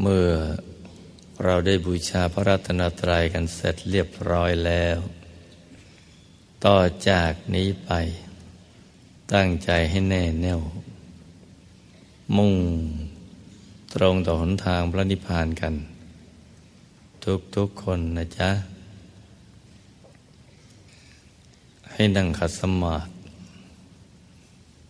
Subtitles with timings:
[0.00, 0.30] เมื่อ
[1.44, 4.98] เราได้บูชาพระรัตนตรัยกันเสร็จเรียบร้อยแล้ว
[6.64, 6.78] ต่อ
[7.08, 7.90] จากนี้ไป
[9.32, 10.60] ตั้งใจให้แน่แน่ว
[12.36, 12.54] มุ่ง
[13.94, 15.74] ตรงต่อหนทางพระนิพพานกัน
[17.24, 18.50] ทุกทุกคนนะจ๊ะ
[21.92, 23.10] ให้นั่งขัดสมาธิ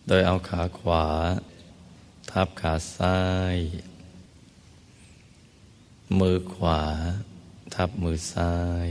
[0.07, 1.05] โดยเอาขาขวา
[2.31, 3.19] ทับขาซ้า
[3.55, 3.57] ย
[6.19, 6.81] มือขวา
[7.73, 8.55] ทับมือซ้า
[8.85, 8.89] ย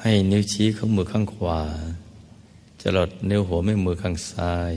[0.00, 1.62] ให้นิ้วชี้ของมือข้างขวา
[2.80, 4.72] จะลดนิ้วหัวแม่มือข้างซ้าย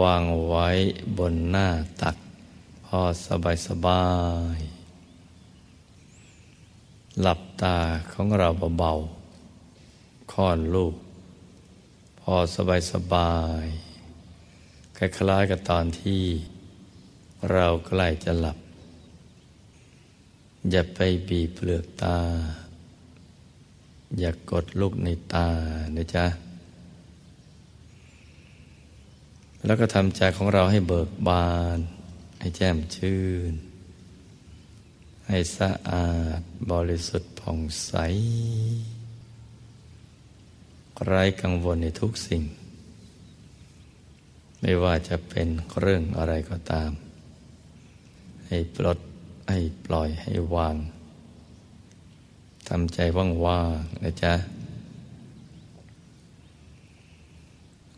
[0.00, 0.68] วางไว้
[1.18, 1.68] บนหน้า
[2.02, 2.16] ตัก
[2.84, 4.06] พอสบายสบา
[4.56, 4.58] ย
[7.22, 7.78] หลับตา
[8.12, 8.48] ของเรา
[8.78, 10.94] เบาๆค่อนลูก
[12.20, 13.66] พอสบายสบาย
[14.96, 16.24] คล้ายๆกับตอนที่
[17.52, 18.58] เราใกล้จะหลับ
[20.70, 22.18] อย่าไปบีบเปลือกตา
[24.18, 25.48] อย่ากกดลูกในตา
[25.96, 26.26] นะจ๊ะ
[29.64, 31.78] แล้วก็ทำใจของเราให้เบิกบาน
[32.38, 33.52] ให้แจ่มชื่น
[35.26, 36.08] ให้สะอา
[36.38, 37.92] ดบริสุทธิ์ผ่องใส
[41.04, 42.42] ไร้กังวลในทุกสิ่ง
[44.60, 45.48] ไม่ว่าจะเป็น
[45.80, 46.90] เรื่องอะไรก็ตาม
[48.48, 48.98] ให้ปลด
[49.50, 50.76] ให้ปล่อยให้วาง
[52.68, 54.32] ทำใจว่างๆนะจ๊ะ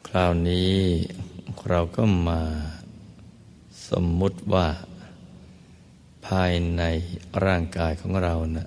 [0.08, 0.75] คราวนี้
[1.69, 2.42] เราก็มา
[3.88, 4.66] สมมุติว่า
[6.27, 6.83] ภายใน
[7.44, 8.66] ร่างกายของเรานะ่ะ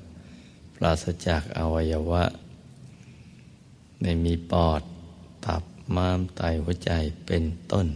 [0.75, 2.23] ปราศจากอวัยวะ
[4.01, 4.81] ไม่มีปอด
[5.45, 5.63] ตับ
[5.95, 6.91] ม้ามไตหัวใจ
[7.25, 7.87] เป็นต้น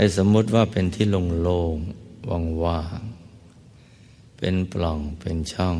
[0.00, 5.76] ห้สมมุติว่าเป็นที่โล่งๆว่างๆเป็นปล่องเป็นช่อง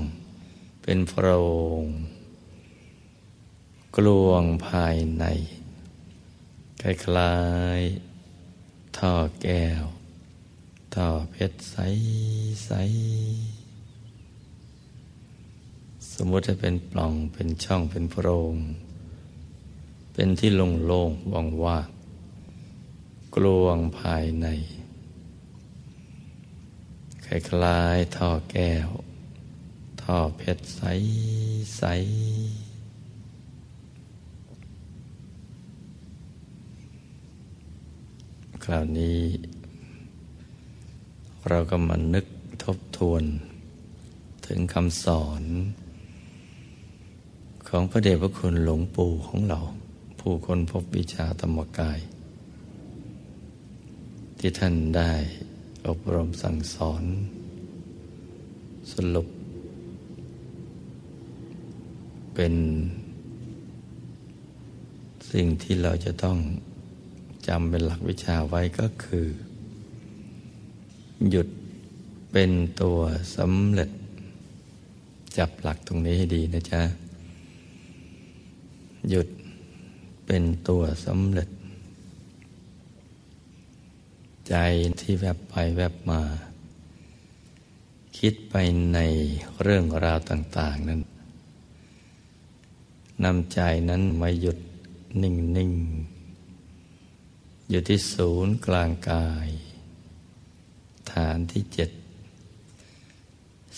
[0.83, 1.27] เป็นโพร
[1.83, 1.85] ง
[3.97, 5.25] กลวงภายใน
[6.81, 6.83] ค
[7.17, 7.37] ล้า
[7.79, 9.13] ยๆท่อ
[9.43, 9.85] แก้ว
[10.95, 11.77] ท่อเพชรใส
[12.65, 12.71] ใส
[16.13, 18.55] สมมติจะเป็นปล่องเป็นช่องเป็นโพรง
[20.13, 21.98] เป็นที่โล่งๆว่างก
[23.45, 24.47] ลวงภายใน
[27.25, 27.27] ค
[27.63, 28.89] ล้ายๆท่อแก้ว
[30.03, 30.83] ท่อเพชรใส
[31.77, 31.83] ใส
[38.65, 39.23] คราวนี้
[41.49, 42.27] เราก็มานึก
[42.65, 43.23] ทบทวน
[44.47, 45.43] ถึงคำสอน
[47.69, 49.61] ของพระเดชพระคุณหลวงปู่ของเรา
[50.21, 52.01] ผู้คนพบวิชาธรรมกาย
[54.39, 55.13] ที่ท่านได้
[55.87, 57.05] อบรมสั่งสอน
[58.93, 59.29] สรุป
[62.35, 62.55] เป็น
[65.33, 66.39] สิ่งที่เราจะต้อง
[67.49, 69.27] จำเป็นหลักวิชาไว้ก็คือ
[71.31, 71.49] หยุด
[72.33, 72.51] เป็น
[72.83, 72.99] ตัว
[73.37, 73.91] สำเร็จ
[75.39, 76.83] จับหลักตรงนี้ให้ดีนะจ๊ะ
[79.11, 79.29] หยุด
[80.27, 81.49] เป็นตัวสำเร็จ
[84.49, 84.57] ใจ
[85.01, 86.23] ที่แวบไปแวบมา
[88.19, 88.55] คิดไป
[88.95, 88.99] ใน
[89.63, 91.01] เรื่องราวต่าง ๆ นั้น
[93.25, 93.61] นำใจ
[93.91, 94.59] นั้นมาหยุด
[95.23, 99.49] นิ่งๆอยู่ที่ศูนย์กลางกาย
[101.13, 101.91] ฐานที่เจ็ด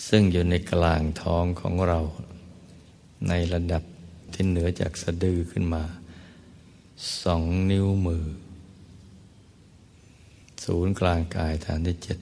[0.07, 1.99] ซึ่งอยู่ในกลางท้องของเรา
[3.27, 3.83] ในระดับ
[4.33, 5.83] ที่เหนือจากสะดือขึ้นมา
[7.21, 8.25] สองนิ้วมือ
[10.63, 12.19] ศูนย์กลางกายฐานที่เจ็ด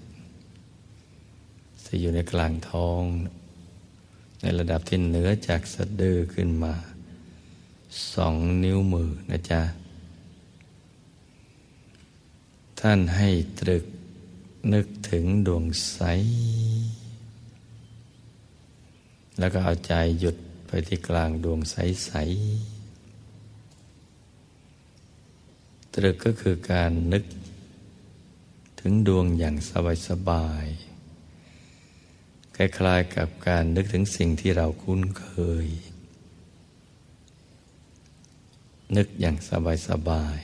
[1.86, 3.02] จะอยู่ในกลางท้อง
[4.42, 6.74] ในระดับที่เหนือจากสะดือขึ้นมา
[8.14, 9.62] สองนิ้วมือนะจ๊ะ
[12.80, 13.86] ท่านให้ตรึก
[14.74, 16.00] นึกถึงดวงใส
[19.40, 20.38] แล้วก็เอาใจหยุด
[20.68, 21.76] ไปที่กลางดวงใส
[22.06, 22.12] ใส
[25.94, 27.24] ตรึกก็คือการนึก
[28.80, 29.56] ถึงดวงอย่าง
[30.08, 35.28] สบายๆคล้ายๆกับการนึกถึงสิ่งที่เราคุ้นเค
[35.66, 35.68] ย
[38.96, 39.36] นึกอย่าง
[39.88, 40.40] สบาย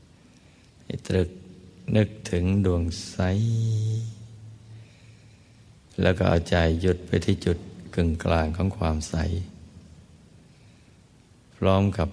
[0.00, 1.30] ๆให้ตรึก
[1.96, 3.16] นึกถึงดวงใส
[6.02, 7.58] แล้วก็เอาใจหยุดไปที่จุด
[7.94, 9.14] กึ่งกลางของความใส
[11.56, 12.08] พร้อมกับ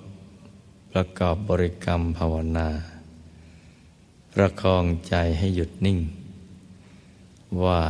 [0.92, 2.70] ประกอบบริกรรมภาวนา
[4.34, 6.00] ประคองใจให้หยุดนิ่ง
[7.64, 7.82] ว่า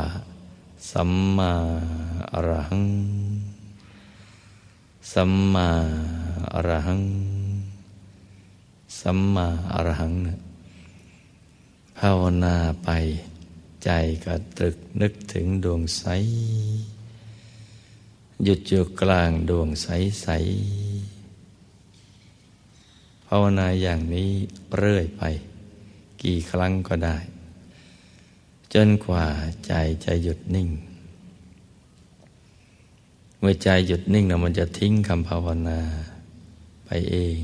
[0.90, 1.52] สัมมา
[2.32, 2.86] อรหัง
[5.12, 5.68] สัมมา
[6.54, 7.02] อรหัง
[9.00, 10.38] สัมมาอรหังนะ
[11.98, 12.88] ภาวนาไป
[13.84, 13.90] ใจ
[14.24, 16.04] ก็ตรึกนึกถึงดวงใส
[18.44, 19.88] หยุดอยู่กลางดวงใส
[20.22, 20.28] ใส
[23.26, 24.30] ภาวนาอย่างนี้
[24.76, 25.22] เรื่อยไป
[26.22, 27.16] กี่ครั้งก็ได้
[28.74, 29.24] จนกว่า
[29.66, 29.72] ใจ
[30.04, 30.68] จะหยุดนิ่ง
[33.38, 35.80] เมื่อใจหยุดนิ่งนะมันจะทิ้งคำภาวนา
[36.84, 37.38] ไปเอง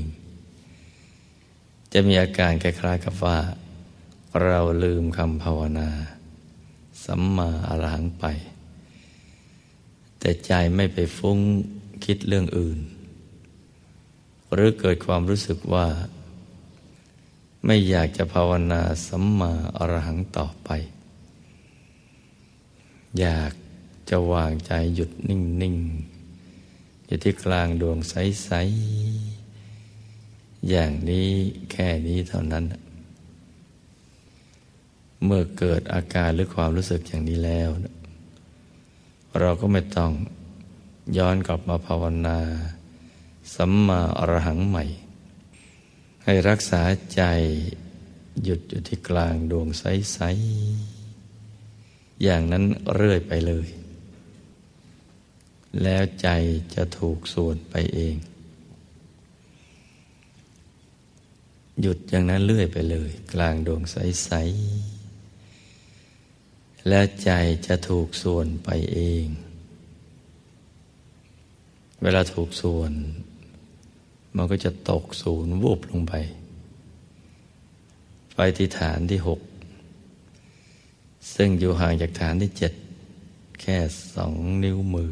[1.93, 3.37] จะมีอาการคล้ายๆกับว่า
[4.43, 5.89] เราลืมคำภาวนา
[7.03, 8.25] สัมมาอรหังไป
[10.19, 11.39] แต่ใจไม่ไปฟุ้ง
[12.05, 12.79] คิดเรื่องอื่น
[14.53, 15.87] หรือเกิดความรู้สึกว่า
[17.65, 20.69] ไม่อยากจะภาวนาสัมมาอรหังต่อไป
[23.19, 23.53] อยาก
[24.09, 25.75] จะวางใจหยุดนิ่ง
[26.41, 28.49] ๆ อยู่ที่กลางดวงใส
[29.85, 31.29] ๆ อย่างนี้
[31.71, 32.63] แค่นี้เท่านั้น
[35.25, 37.69] เมื่อเกิดอาการหรือความรู้สึกอย่างนี้แล้ว
[39.39, 40.11] เราก็ไม่ต้อง
[41.17, 42.39] ย้อนกลับมาภาวนา
[43.55, 44.83] สัมมาอรหังใหม่
[46.23, 46.81] ให้รักษา
[47.15, 47.23] ใจ
[48.43, 50.19] หยุดอยู่ที่กลางดวงใส
[51.01, 52.63] ๆ อย่างนั้น
[52.93, 53.67] เรื่อยไปเลย
[55.83, 56.27] แล้วใจ
[56.75, 58.15] จะถูกส่วนไปเอง
[61.81, 64.31] หยุดอย่างนั้นเรื่อยไปเลย กลางดวงใส
[65.19, 67.31] ๆ และใจ
[67.67, 69.25] จะถูกส่วนไปเอง
[72.01, 72.91] เวลาถูกส่วน
[74.35, 76.13] มันก็จะตกศูนย์วูบลงไป
[78.35, 79.39] ไปที่ฐานที่หก
[81.35, 82.73] ซึ่งอยู่ห่างจากฐานที่เจ็ด
[83.61, 83.77] แค่
[84.15, 84.33] สอง
[84.63, 85.11] นิ้วมือ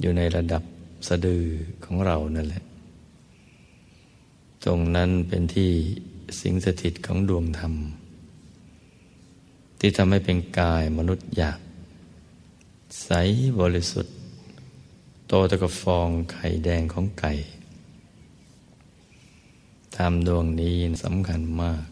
[0.00, 0.62] อยู่ในระดับ
[1.08, 1.44] สะดือ
[1.84, 2.62] ของเรานั่นแหละ
[4.64, 5.70] ตรงนั้นเป็นที่
[6.40, 7.74] สิงสถิตของดวงธรรม
[9.78, 11.60] ที่ทำให้เป็นกายมนุษย์หยาบ
[13.04, 13.10] ใส
[13.60, 14.14] บริสุทธิ์
[15.28, 17.32] โตตะกฟองไข่แดงของไก่
[19.96, 21.84] ทำดวงนี้สำคัญมาก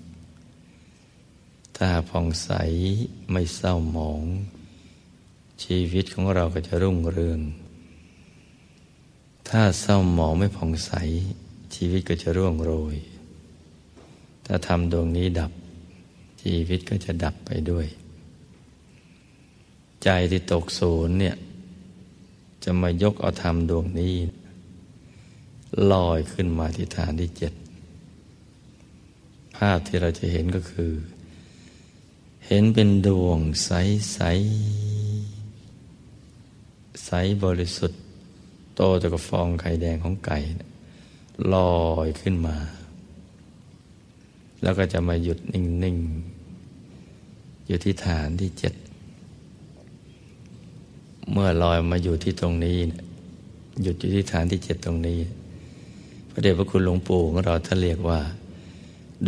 [1.76, 2.50] ถ้าผ่องใส
[3.30, 4.22] ไม่เศร้าหมอง
[5.64, 7.40] ชีวิตของเราก็จะรุ่งเรือง
[9.48, 10.92] ถ้าเศร้าหมองไม่ผ่องใส
[11.74, 12.96] ชีวิตก็จะร่วงโรย
[14.46, 15.52] ถ้าทำดวงนี้ดับ
[16.42, 17.86] ชีวิตก็จะดับไปด้วย
[20.02, 21.36] ใจที่ตกศูนย์เนี่ย
[22.64, 24.14] จะมายกเอาธรรมดวงนี้
[25.92, 30.92] ลอยขึ้นมาที่ฐานที่เจ็ดาพที่เราจะเห็นก็คือ
[32.46, 33.70] เห็นเป็นดวงใส
[34.12, 34.18] ใส
[37.04, 37.10] ใส
[37.44, 38.00] บริสุทธิ์
[38.74, 40.38] โตจากกฟองไข่แดงของไก่
[41.52, 42.56] ลอยขึ้นมา
[44.62, 45.96] แล้วก็จะมาหยุดนิ่ง
[46.82, 48.74] ๆ อยู่ที่ฐานที่เจ็ด
[51.30, 52.78] เมื่อลอยมาอยู่ที่ตรงนี้
[53.82, 55.20] หยุดอยู่ที่ฐานที่เจ็ดตรงนี้
[56.30, 58.20] พระเดชพระคุณหลวงปู่ของเราท่านเรียกว่า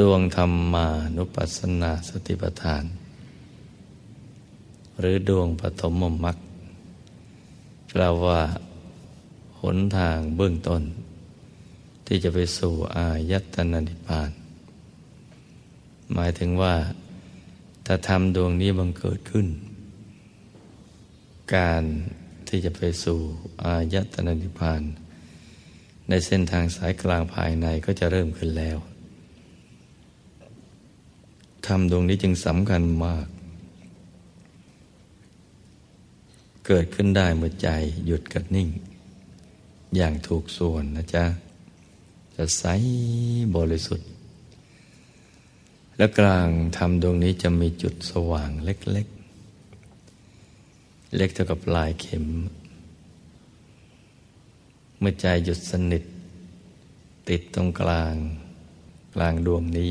[0.00, 0.86] ดวงธรรมา
[1.16, 2.84] นุปัสสนาสติปัฏฐาน
[5.00, 6.36] หรือดวงปฐมมมรรค
[7.88, 8.40] แปลว่า
[9.60, 10.82] หนทางเบื้องต้น
[12.06, 14.30] ที่จะไปสู่อายตนะนิพพาน
[16.12, 16.74] หมายถึงว่า
[17.86, 19.46] ถ้าทำดวงนี้บังเกิดขึ้น
[21.54, 21.82] การ
[22.48, 23.18] ที่จะไปสู่
[23.64, 24.82] อายตนะนิพพาน
[26.08, 28.78] ในเส้นทางสายกลางภายในก็จะเริ่มขึ้นแล้ว
[31.66, 33.26] ทำดวงนี้จึงสำคัญมาก
[36.66, 37.68] เกิดขึ้นได้เมื่อใจ
[38.06, 38.68] หยุดกับนิ่ง
[39.96, 41.24] อย่างถูกส่วนนะจ๊ะ
[42.34, 42.64] จะใส
[43.56, 44.08] บริสุทธิ์
[45.96, 49.06] และกลางทำดวงนี้จะมีจุดสว่างเล็ก
[50.30, 52.26] ๆ เล็กเท่ากับลายเข็ม
[54.98, 56.04] เมื่อใจหยุดสนิท
[57.28, 58.14] ติดตรงกลาง
[59.14, 59.90] กลางดวงนี้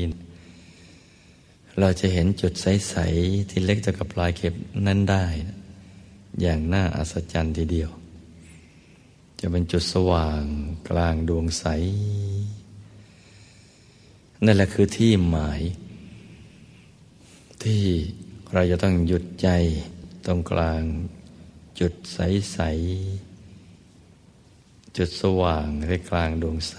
[1.80, 4.54] เราจะเห็นจุดใส ๆ ที่เล็กเท่ากับปลายเข็ม
[4.86, 5.24] นั้นได้
[6.40, 7.90] อย่างน่าอัศจรรย์ทีเดียว
[9.40, 10.42] จะเป็นจุดสว่าง
[10.90, 11.64] กลางดวงใส
[14.44, 15.60] นั่นแหละคือที่หมาย
[17.62, 17.82] ที่
[18.52, 19.48] เราจะต้องหยุดใจ
[20.26, 20.82] ตรงกลาง
[21.80, 22.58] จุดใส
[23.38, 26.76] ๆ จุดสว่างในกลางดวงใส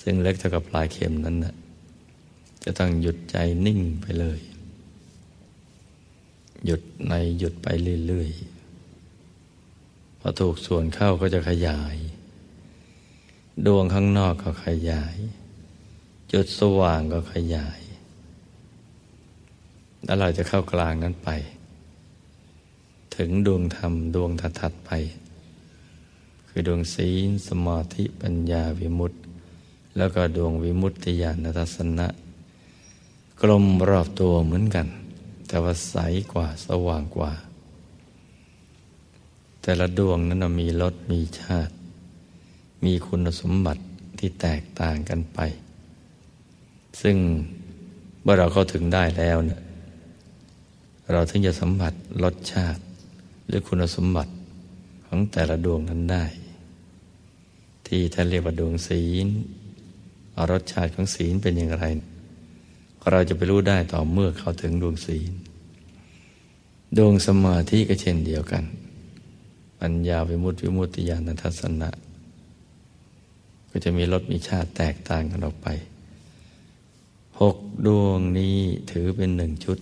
[0.00, 1.54] ซึ่งเล็กเท่ากับปลายเข็มนั้นนะ
[2.70, 4.40] จะต้องหยุดใจนิ่งไปเลย
[6.64, 7.68] หยุดในหยุดไป
[8.06, 11.96] เรื่อยๆพอถูกส่วนเข้าก็จะขยาย
[13.66, 15.16] ดวงข้างนอกก็ขยาย
[16.32, 17.80] จุดสว่างก็ขยาย
[20.04, 21.30] แล้วเราจะเข้ากลางนั้นไป
[23.16, 24.90] ถึงดวงธรรมดวงถัดๆไป
[26.48, 29.18] คือดวงศีลสมาธิปัญญาวิมุตติ
[29.96, 32.08] แล้วก็ดวงวิมุตติญาณทัศนะ
[33.42, 34.86] กลมรอบตัวเหมือนกัน
[35.48, 35.96] แต่ว่าใส
[36.32, 37.32] กว่าสว่างกว่า
[39.62, 41.72] แต่ละดวงนั้นมีรสมีชาติ
[42.84, 43.82] มีคุณสมบัติ
[44.18, 45.38] ที่แตกต่างกันไป
[47.00, 47.16] ซึ่ง
[48.22, 49.60] เมื่อเราเข้าถึงได้แล้วเนี่ย
[51.12, 51.92] เราถึงจะสัมผัส
[52.24, 52.82] รสชาติ
[53.46, 54.32] หรือคุณสมบัติ
[55.06, 56.24] ของแต่ละดวงนั้นได้
[57.86, 59.26] ที่ท่านเรียกว่าดวงศีล
[60.50, 61.86] รสชาติของศีลเป็นอย่างไร
[63.10, 65.32] เราจะไปรู้ได้ต่อเมื่อเข้าถึงดวงศีล
[66.96, 68.64] ดวงสมาธิก็เช่นเดียวกัน
[69.80, 71.90] ปัญญาวิมุตติวิมุตติญาณทัศนะ
[73.70, 75.68] ก็จะมีรสมีชาติแตกต่างกันออกไป
[77.40, 78.56] หกดวงนี้
[78.90, 79.78] ถือเป็นหนึ่งชุด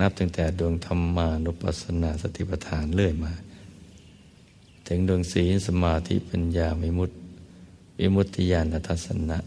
[0.00, 3.32] นับตั้งแต่ดวงธรรมานุปัสสนาสติปัฏฐานเรื่อยมา
[4.86, 7.16] ถึงดวงศีลสมาธิปัญญาวิมุตติ
[8.00, 9.38] วิมุตติญาณทัศนะ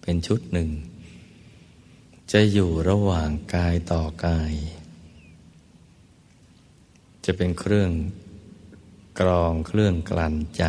[0.00, 0.68] เป็นชุดหนึ่ง
[2.34, 4.52] จะอยู่ระหว่างกายต่อกาย
[7.24, 7.90] จะเป็นเครื่อง
[9.20, 10.64] กรองเครื่องกลั่นใจ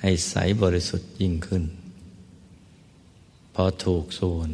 [0.00, 1.64] ให้ใสบริสุทธิ์ยิ่งขึ้น
[3.54, 4.50] พอถูกส่วน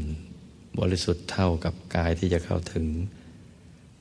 [0.78, 2.86] บริสุทธิ์เท่ากับกายที่จะเข้าถึง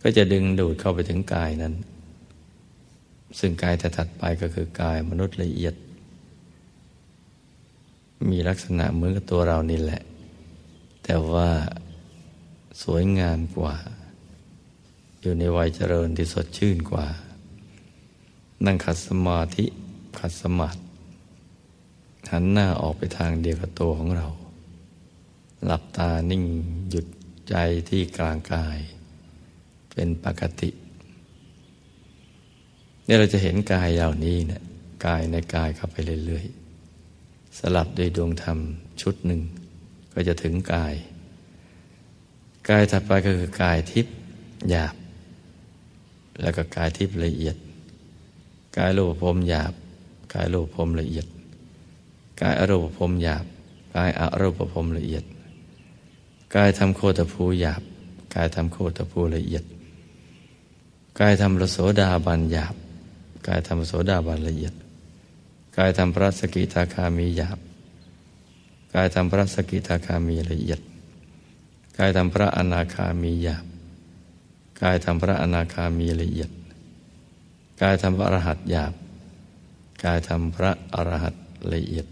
[0.01, 1.73] ก็จะดึงดูดเข้าไปถึงกายนั้น
[3.39, 5.75] ซึ่งกายถัดไปก็คือกายมนุษย์ละเอียด
[8.29, 10.01] มีลักษณะเหมือนกับตัวเรานี่แหละ
[11.03, 11.49] แต่ว่า
[12.81, 13.75] สวยงามกว่า
[15.21, 17.07] อยู่ในวัยเจริญที่สดชื่นกว่า
[18.65, 19.65] นั่งขัดสมาธิ
[20.19, 20.79] ขัดสมาธิ
[22.31, 24.27] หันหน้าออกไปทางเดียวกับตัวของเรา
[25.65, 26.43] หลับตานิ่ง
[26.89, 27.05] หยุด
[27.49, 27.55] ใจ
[27.89, 28.77] ที่กลางกาย
[29.91, 30.69] เป็นปกติ
[33.05, 34.61] เนี่ยเราจะเห็นกายเหล่านี้เนะี่ย
[35.05, 38.59] กายในกายเข้าไปเรื่อยๆ สลับด้วยดวงธรรม
[39.01, 39.41] ชุดหนึ่ง
[40.13, 40.93] ก็จะถึงกาย
[42.69, 44.13] กายถัดไปก็คือกายทิพย์
[44.69, 44.95] หยาบ
[46.41, 47.55] แล้วก็กายทิพย์ละเอียด
[48.77, 49.73] กายโลภพรมหยาบ
[50.33, 51.27] กายโลภพรมละเอียด
[52.41, 53.45] กายอรูปพรมหยาบ
[53.95, 55.23] กายอรูปพรมละเอียด
[56.55, 57.81] กายทำโคตภูหยาบ
[58.35, 59.63] กายทำโคตภูละเอียด
[61.19, 62.75] กายทำระโสดาบันหยาบ
[63.47, 64.73] กายทำระโสดาบันละเอียด
[65.77, 67.59] กายทำพระสกิทาคามีหยาบ
[68.93, 70.79] กายทำพระสกิทาคามีละเอียด
[71.97, 73.65] กายทำพระอนาคามีหยาบ
[74.81, 76.51] กายทำพระอนาคามีละเอียด
[77.81, 78.93] กายทำพระอรหัตหยาบ
[80.03, 81.35] กายทำพระอรหัต
[81.73, 82.07] ละเอียด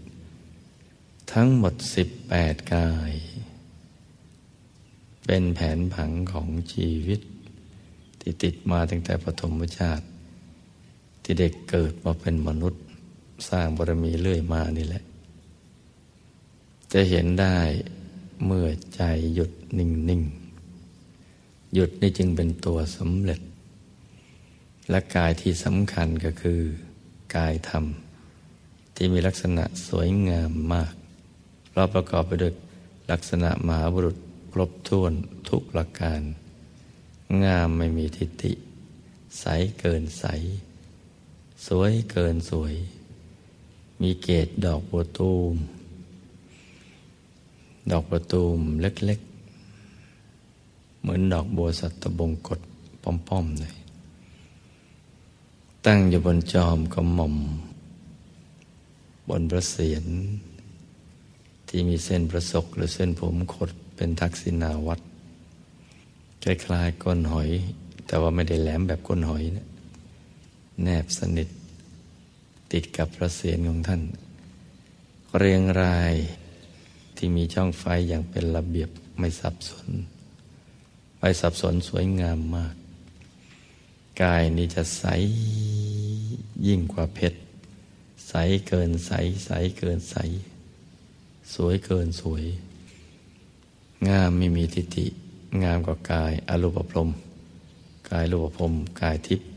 [1.32, 3.12] ทั้งหมดสิบแปดกาย
[5.26, 7.20] เป็นแผนผังของชีวิต
[8.20, 10.04] ที่ติดมาตั้งแต่ปฐมชาติ
[11.22, 12.82] ที่เด็กเกิดมาเป็นมนุษย์
[13.48, 15.02] สร้างบารมีเรื่อยมานี่แหละ
[16.92, 17.56] จะเห็นได้
[18.44, 19.02] เมื่อใจ
[19.34, 20.22] หยุด นิ่งนิ่ง
[21.74, 23.40] หยุดนี่จึงเป็นตัวสำเร็จ
[24.90, 26.60] และกายที่สำคัญก็คือ
[27.36, 27.84] กายธรรม
[28.94, 30.94] ที่มีลักษณะสวยงามมาก
[31.68, 32.52] เพราะประกอบไปด้วย
[33.10, 34.16] ลักษณะมหาบุรุษ
[34.52, 35.12] ครบถ้วน
[35.48, 36.20] ทุกประการ
[37.44, 38.52] งามไม่มีทิฏฐิ
[39.40, 39.44] ใส
[39.80, 40.24] เกินใส
[41.66, 42.74] สวยเกินสวย
[44.02, 45.54] มีเกตดอกบัวตูม
[47.90, 49.20] ดอกบัวตูมเล็ก
[51.04, 52.60] เหมือนดอกบัวสัตบงกฎ
[53.02, 53.74] ป้อมๆเลย
[55.86, 57.36] ตั้งอยู่บนจอมกระหม่อม
[59.28, 60.04] บนพระเศียร
[61.68, 65.00] ที่มีเส้นประศกหรือเส้นผมขดเป็นทักษิณาวัด
[66.42, 67.50] คล้ายๆก้นหอย
[68.06, 69.66] แต่ว่าไม่ได้แหลมแบบก้นหอยนะ
[70.82, 71.48] แนบสนิท
[72.72, 74.02] ติดกับพระเศียรของท่าน
[75.38, 76.14] เรียงราย
[77.16, 79.88] ที่มีช่องไฟอย่างเป็นระเบียบไม่สับสน
[81.26, 82.74] ไม่สับสนสวยงามมาก
[84.22, 85.04] กายนี้จะใส
[86.66, 87.38] ยิ่งกว่าเพชร
[88.28, 88.34] ใส
[88.68, 89.12] เกินใส
[89.46, 90.16] ใสเกินใส
[91.54, 92.44] สวยเกินสวย
[94.08, 95.06] งามไม่มีทิฏฐิ
[95.62, 97.10] งามกว่ากายอรูปพรม
[98.10, 99.48] กายรูปพรม กายทิพย์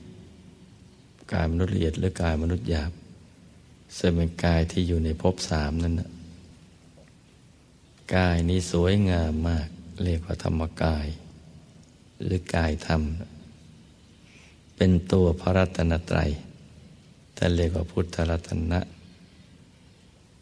[1.33, 2.91] กายมนุษย์ละเอียดหรือกายมนุษย์หยาบ
[3.97, 6.09] ซึ่งเป็นกายที่อยู่ในภพสามนั่นนะ
[8.15, 9.67] กายนี้สวยงามมาก
[10.03, 11.07] เรียกว่าธรรมกาย
[12.23, 13.01] หรือกายธรรม
[14.75, 16.31] เป็นตัวพระรัตนตรัย
[17.35, 18.79] แต่เรียกว่าพุทธรัตนะ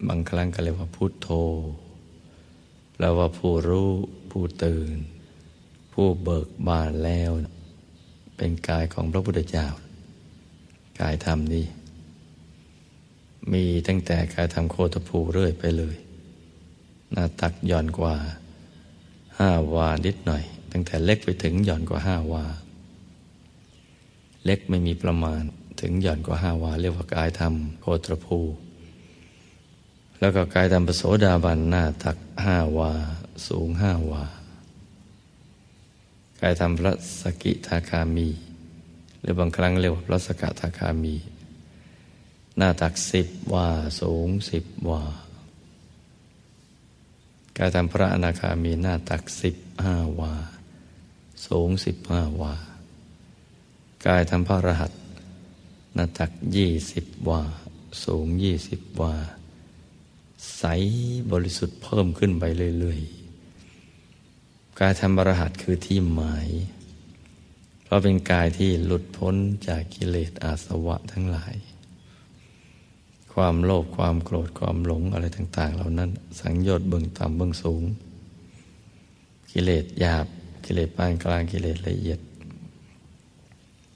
[0.08, 1.29] บางครั้งก็เรียกว่าพุทโธ
[2.94, 3.89] แปลว่าผู้รู้
[4.32, 4.96] ผู้ตื่น
[5.94, 7.32] ผู้เบิกบานแล้ว
[8.38, 9.67] เป็นกายของพระพุทธเจ้า
[11.00, 11.65] กายธรรมนี้
[13.53, 15.96] มีตั้งแต่กายธรรมโคตภูเรื่อยไปเลย
[17.12, 18.15] หน้าตักหย่อนกว่า
[19.38, 20.44] ห้าวานิดหน่อย
[20.77, 22.46] ตั้งแต่เล็กไปถึงหย่อนกว่าห้าวา
[24.46, 25.41] เล็กไม่มีประมาณ
[25.82, 28.39] ถึงหย่อนกว่าห้าวา เรียกว่ากายธรรมโคตรภู
[30.20, 32.91] แล้วก็กายธรรมปโสดาบันหน้าตักห้าวา
[33.48, 34.24] สูงห้าวา
[36.41, 38.29] กายธรรมพระสกิทาคามี
[39.22, 41.15] หรือบางครั้งเรียกว่าพระสกทาคามี
[42.58, 43.67] หน้าตักสิบวา
[44.01, 45.03] สูงสิบวา
[47.58, 49.55] กายธรรมพระอนาคามีหน้าตักสิบ
[49.86, 50.34] ห้าวา
[51.48, 52.56] สูงสิบห้าวา
[54.06, 54.92] กายธรรมพระรหัส
[55.94, 57.42] หน้าตักยี่สิบวา
[58.04, 59.15] สูงยี่สิบวา
[60.58, 60.63] ใส
[61.32, 62.44] บริสุทธิ์เพิ่มขึ้นไป
[62.80, 66.48] เรื่อยๆ กายธรรมรหัสคือที่หมาย
[67.84, 69.36] เพราะเป็นกายที่หลุดพ้น
[69.68, 71.56] จากกิเลสอาสวะทั้งหลาย
[73.34, 77.84] ความโลภความโกรธความหลงอะไรต่าง ๆ เหล่านั้น สังโยชน์เบื้องต่ำเบื้องสูง
[79.51, 80.27] กิเลสหยาบ
[80.65, 82.19] กิเลสปานกลางกิเลสละเอียด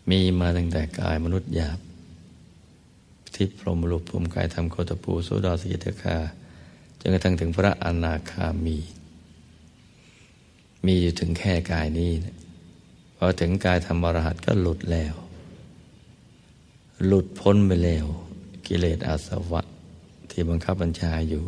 [0.10, 1.80] มีมาตั้งแต่กายมนุษย์หยาบ
[3.36, 6.18] ทิพพรหมรูปภูมิกายธรรมโคตปูสุดาสกิตคา
[7.00, 8.78] จนกระทั่งถึงพระอนาคามี
[10.86, 12.38] มีอยู่ถึงแค่กายนี้นะ
[13.16, 15.16] พอถึงกายธรรมรหัสก็หลุดแล้ว
[17.06, 18.06] หลุดพ้นไปแล้ว
[18.68, 19.62] กิเลสอาสวะ
[20.30, 21.44] ที่บังคับบัญชาอยู่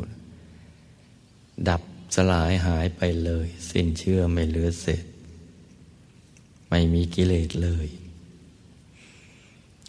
[1.69, 1.81] ดับ
[2.15, 5.05] สลายหายไปเลย สิ้นเชื่อไม่เหลือเศษ
[6.71, 7.87] ไม่มีกิเลสเลย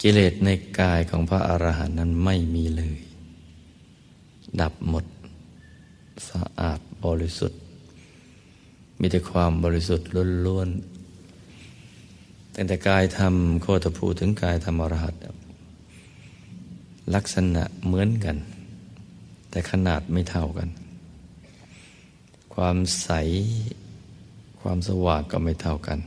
[0.03, 0.49] กิเลสใน
[0.81, 2.99] กายของพระอรหันต์นั้นไม่มีเลย
[4.61, 5.05] ดับหมด
[6.29, 7.61] สะอาดบริสุทธิ์
[9.01, 10.09] มีแต่ความบริสุทธิ์
[10.47, 15.15] ล้วนๆตั้งแต่กายธรรมโคตภูถึงกายธรรมอรหัต
[17.15, 18.37] ลักษณะเหมือนกัน
[19.51, 20.69] แต่ขนาดไม่เท่ากัน
[22.55, 23.11] ความใส
[24.61, 25.99] ความสว่างก็ไม่เท่ากัน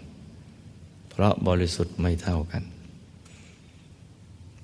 [1.17, 2.63] เพราะบริสุทธิ์ไม่เท่ากัน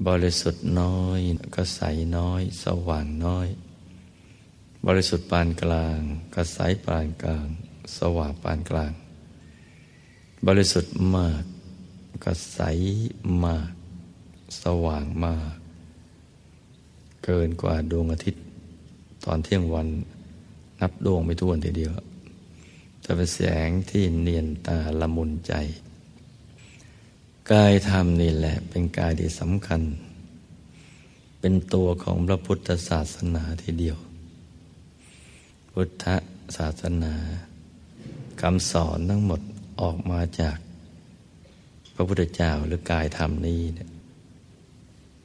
[0.07, 1.19] บริสุทธิ์น้อย
[1.55, 1.81] ก็ใส
[2.17, 3.47] น้อย สว่างน้อย
[4.87, 5.99] บริสุทธิ์ปานกลาง
[6.33, 7.47] ก็ใสปานกลาง
[7.97, 8.91] สว่างปานกลาง
[10.47, 11.43] บริสุทธิ์มาก
[12.23, 12.59] ก็ใส
[13.43, 13.71] มาก
[14.63, 15.55] สว่างมาก
[17.23, 18.43] เกินกว่าดวงอาทิตย์
[19.25, 19.87] ตอนเที่ยงวัน
[20.81, 21.91] นับดวงไม่ท้วนทีเดียว
[23.03, 25.55] จะเป็นแสงที่เนียนตาละมุนใจ
[27.53, 29.81] กายธรรมนี่แหละ เป็นกายที่สำคัญ
[31.39, 33.97] เป็นตัวของพระพุทธศาสนาทีเดียว
[35.71, 36.05] พุทธ
[36.57, 37.13] ศาสนา
[38.41, 39.41] คำสอนทั้งหมด
[39.81, 40.57] ออกมาจาก
[41.93, 43.61] พระพุทธเจ้าหรือกายธรรมนี้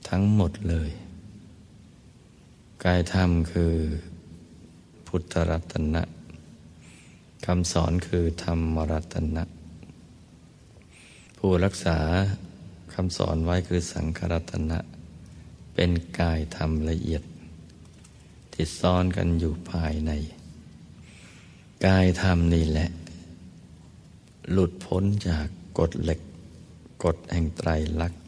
[0.09, 0.91] ทั้งหมดเลย
[2.85, 3.75] กายธรรมคือ
[5.07, 6.03] พุทธรัตนะ
[7.47, 9.45] คำสอนคือธรรมรัตนะ
[11.39, 11.99] ผู้รักษา
[12.95, 14.79] คำสอนไว้คือสังขรัตนะ
[15.75, 17.23] เป็นกายธรรมละเอียด
[18.53, 20.13] ที่ซ่อนกันอยู่ภายใน
[21.87, 22.89] กายธรรมนี่แหละ
[24.53, 25.47] หลุดพ้นจาก
[25.79, 26.21] กฎเหล็ก
[27.05, 27.71] กฎแห่งไตร
[28.01, 28.23] ลักษณ์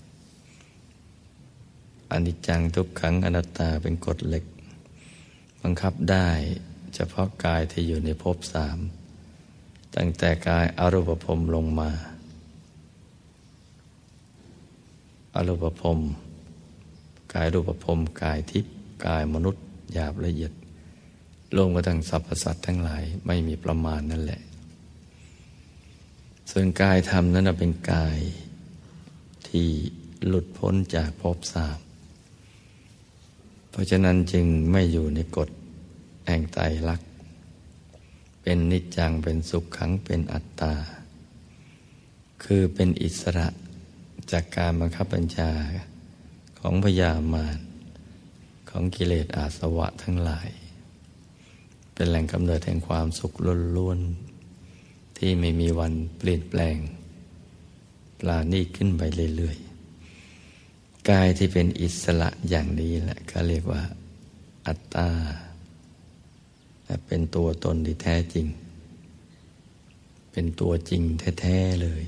[2.11, 4.45] อนิจจังทุกขังอนัตตาเป็นกฎเหล็ก
[5.63, 6.29] บังคับได้
[6.95, 8.79] เฉพาะกายที่อยู่ในภพสาม
[9.97, 11.91] ตั้งแต่กายอารูปภพลงมา
[15.39, 15.99] อารูปภพ
[17.35, 18.75] กายรูปภพกายทิพย์
[19.07, 20.53] กายมนุษย์หยาบละเอียด
[21.57, 24.41] ลงมาทั้งสรรพสัตว์ทั้งหลายไม่มีประมาณนั่นแหละ
[26.51, 28.19] ส่วนกายธรรมนั้นเป็นกาย
[29.49, 29.69] ที่
[30.27, 31.79] หลุดพ้นจากภพสาม
[33.71, 35.49] เพราะฉะนั้นจึงไม่อยู่ในกฎ
[36.27, 37.09] แห่งไตรลักษณ์
[38.43, 40.75] เป็นนิจจังเป็นสุขขังเป็นอัตตา
[42.45, 43.49] คือเป็นอิสระ
[44.33, 45.51] จากการบังคับบัญชา
[46.61, 47.59] ของพยามาร
[48.71, 50.49] ของกิเลสอาสวะทั้งหลาย
[51.95, 53.33] เป็นแหล่งกำเนิดแห่งความสุข
[53.77, 56.77] ล้วนๆที่ไม่มีวันเปลี่ยนแปลง
[58.21, 59.03] ปลานี่ขึ้นไป
[59.37, 63.83] เรื่อยๆกายที่เป็นอิสระอย่างนี้แหละก็เรียกว่า
[64.67, 65.09] อัตตา
[67.07, 68.47] เป็นตัวตนที่แท้จริง
[70.33, 71.03] เป็นตัวจริง
[71.41, 72.03] แท้ ๆ เลย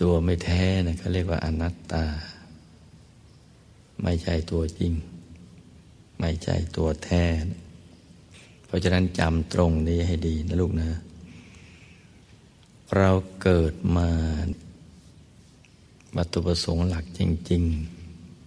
[0.00, 2.04] ตัวไม่แท้นะเขาเรียกว่าอนัตตา
[4.02, 4.92] ไม่ใช่ตัวจริง
[6.20, 7.24] ไม่ใช่ตัวแท้
[8.66, 10.90] เพราะฉะนั้นจำตรงนี้ให้ดีนะลูกนะ
[12.96, 13.10] เรา
[13.42, 14.08] เกิดมา
[16.16, 17.62] วัตถุประสงค์หลักจริง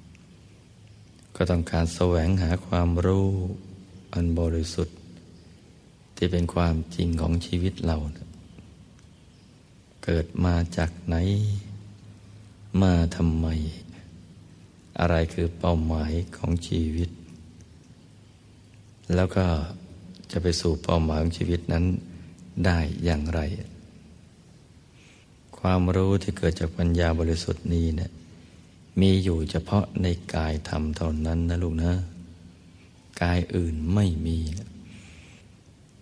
[0.01, 3.27] ๆ ก็ต้องการแสวงหาความรู้
[4.13, 4.97] อันบริสุทธิ์
[6.15, 7.97] ที่เป็นความจริงของชีวิตเรา
[10.09, 11.15] เกิดมาจากไหน
[12.81, 13.47] มาทำไม
[14.99, 17.09] อะไรคือเป้าหมายของชีวิต
[19.15, 19.45] แล้วก็
[20.31, 21.85] จะไปสู่เป้าหมายของชีวิตนั้น
[22.65, 23.39] ได้อย่างไร
[25.59, 28.11] ความรู้ที่เกิดจากปัญญาบริสุทธิ์นี้เนะี่ย
[29.01, 31.93] มีอยู่เฉพาะในกายธรรมเท่านั้นนะลูกนะ
[33.21, 34.37] กายอื่นไม่มี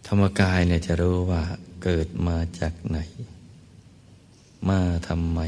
[0.08, 1.44] ธรรมกายเนี่ยจะรู้ว่า
[1.84, 3.00] เกิดมาจากไหน
[4.70, 5.40] มาทำไม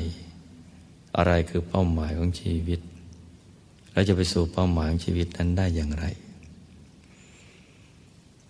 [1.18, 2.80] อะไรคือเป้าหมายของชีวิต
[3.92, 6.06] เราจะไปสู่เป้าหมายของชีวิตนั้นได้อย่างไร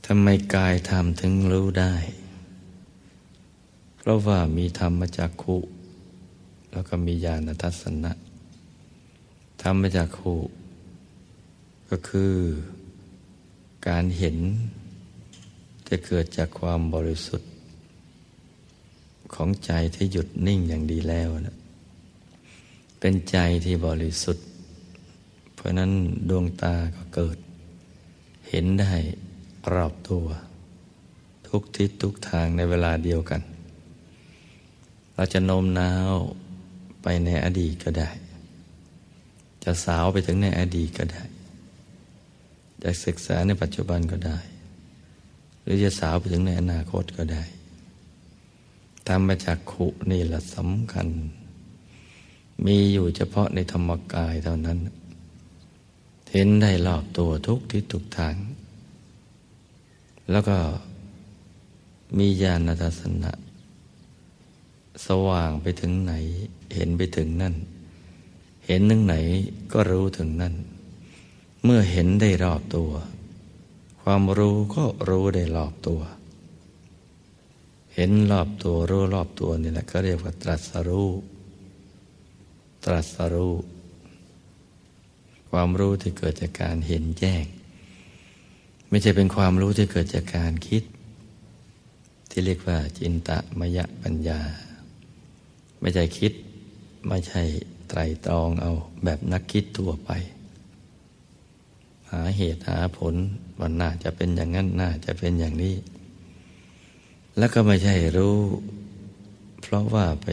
[0.06, 1.93] ทำไมกายทำถึงรู้ได้
[3.97, 5.58] เพราะว่ามีธรรมจักขุ
[6.71, 8.12] แล้วก็มีญาณทัศนะ
[9.62, 10.36] ธรรมจักขุ
[11.89, 12.34] ก็คือ
[13.88, 14.38] การเห็น
[15.89, 17.49] จะเกิดจากความบริสุทธิ์
[19.34, 21.58] ของใจที่หยุดนิ่งอย่างดีแล้วนะ
[23.00, 24.46] เป็นใจที่บริสุทธิ์
[25.56, 25.92] เพราะนั้น
[26.30, 27.38] ดวงตาก็เกิด
[28.50, 28.94] เห็นได้
[29.74, 30.26] รอบตัว
[31.48, 33.42] ทุกทิศทุกทางในเวลาเดียวกัน
[35.13, 36.13] เราจะโน้มน้าว
[37.02, 38.10] ไปในอดีตก็ได้
[39.63, 41.24] จะสาวไปถึงในอดีตก็ได้
[42.84, 44.38] จะศึกษาในปัจจุบันก็ได้
[45.62, 47.44] หรือจะสาวไปถึงในอนาคตก็ได้
[49.08, 51.08] ตามมาจากขุนี่แหละสำคัญ
[52.65, 54.80] มีอยู่เฉพาะในธรรมกายเท่านั้น
[56.32, 58.36] เห็นได้รอบตัวทุกทิศทุกทาง
[60.32, 60.58] แล้วก็
[62.17, 63.32] มีญาณทัศนะ
[65.06, 66.13] สว่างไปถึงไหน
[66.76, 67.56] เห็นไปถึงนั่น
[68.65, 69.15] เห็นนึงไหน
[69.72, 70.54] ก็รู้ถึงนั่น
[71.63, 72.91] เมื่อเห็นได้รอบตัว
[74.02, 76.02] ความรู้ก็รู้ได้รอบตัว
[78.00, 81.10] เห็นรอบตัวรู้รอบตัวนี่แหละก็เรียกว่าตรัสรู้
[82.86, 83.54] ตรัสรู้
[85.50, 87.44] ความรู้ที่เกิดจากการเห็นแจ้ง
[88.90, 90.84] ไม่ใช่เป็นความรู้ที่เกิดจากการคิด
[92.30, 93.30] ที่เรียกว่าจินต
[93.60, 94.42] มยปัญญา
[95.80, 96.34] ไม่ใช่คิด
[97.08, 97.42] ไม่ใช่
[97.90, 98.72] ไตรตรองเอา
[99.04, 100.10] แบบนักคิดทั่วไป
[102.12, 103.16] หาเหตุหาผล
[103.60, 105.76] วันน่าจะเป็นอย่างนั้นน่าจะเป็นอย่างนี้
[107.38, 108.38] แล้วก็ไม่ใช่รู้
[109.62, 110.28] เพราะว่าไป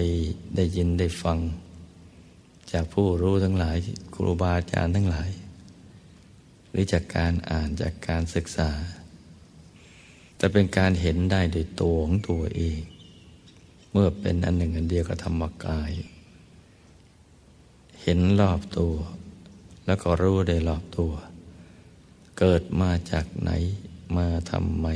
[0.56, 1.38] ได้ยินได้ฟัง
[2.72, 3.76] จากผู้รู้ทั้งหลาย
[4.14, 5.30] ครูบาอาจารย์ทั้งหลาย
[6.70, 8.70] หรือจากการอ่านจากการศึกษา
[10.36, 12.80] แต่เป็นการเห็นได้โดยตัวของตัวเอง
[13.92, 15.92] เมื่อเป็นอันหนึ่งอันเดียวกับธรรมกาย
[18.02, 18.94] เห็นรอบตัว
[19.86, 21.12] แล้วก็รู้ได้รอบตัว
[22.38, 23.50] เกิดมาจากไหน
[24.16, 24.86] มาทำไม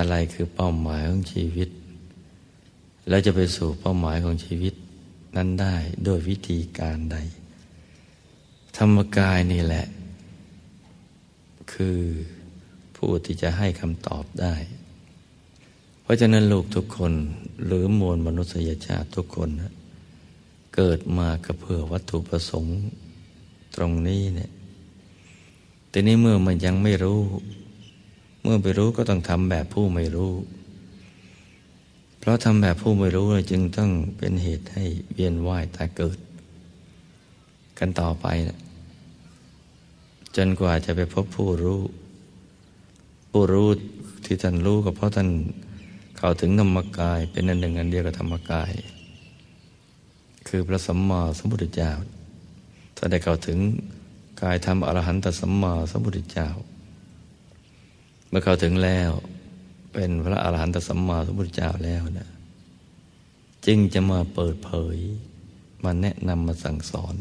[0.00, 1.68] อะไรคือเป้าหมายของชีวิต
[3.08, 4.74] แล้วจะไปสู่เป้าหมายของชีวิต
[5.36, 7.16] นั้นได้โดยวิธีการใด
[8.76, 9.86] ธรรมกายนี่แหละ
[11.72, 11.98] คือ
[12.96, 14.54] ผู้ที่จะให้คำตอบได้
[16.02, 17.12] เพราะฉะนั้นลูกทุกคน
[17.64, 19.48] หรือมวลมนุษยชาติทุกคน
[20.74, 22.76] เกิดมากับเพื่อวัตถุประสงค์
[23.76, 24.50] ตรงนี้เนี่ย
[25.90, 27.20] แต่นี้เมื่อมันยังไม่รู้
[28.42, 30.32] เมื่อไปรู้ก็ต้องทำแบบผู้ไม่รู้
[32.18, 36.18] เพราะทำแบบผู้ไม่รู้จึงต้องเป็นเหตุให้เวียนว่ายตายเกิด
[37.78, 38.58] กันต่อไปนะ
[40.36, 41.80] จนกว่าจะไปพบผู้รู้
[43.30, 43.68] ผู้รู้
[44.24, 45.28] ที่ท่านรู้ก็เพราะท่าน
[46.16, 48.72] เข้าถึงธรรมกาย เป็นอันหนึ่งอันเดียวกับธรรมกาย
[50.48, 51.90] คือพระสัมมาสัมพุทธเจ้า
[52.96, 53.58] ถ้าได้เข้าถึง
[54.42, 56.48] กายธรรมอรหันตสัมมาสัมพุทธเจ้า
[58.30, 59.10] เมื่อเขาถึงแล้ว
[59.92, 62.28] เป็นพระอรหันตสัมมาสัมพุทธเจ้าแล้วนะ
[63.66, 64.98] จึงจะมาเปิดเผย
[65.84, 67.14] มาแนะนำมาสั่งสอน